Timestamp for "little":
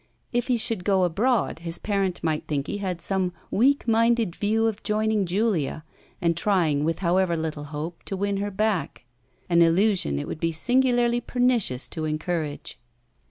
7.37-7.65